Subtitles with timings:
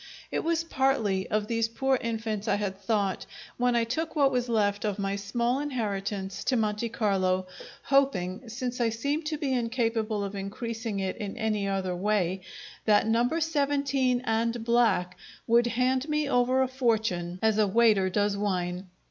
[0.31, 4.49] It was partly of these poor infants I had thought when I took what was
[4.49, 7.45] left of my small inheritance to Monte Carlo,
[7.83, 12.41] hoping, since I seemed to be incapable of increasing it in any other way,
[12.85, 18.35] that number seventeen and black would hand me over a fortune as a waiter does
[18.35, 18.87] wine.